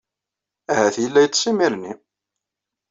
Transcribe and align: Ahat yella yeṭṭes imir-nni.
Ahat 0.71 0.95
yella 1.03 1.19
yeṭṭes 1.23 1.43
imir-nni. 1.49 1.93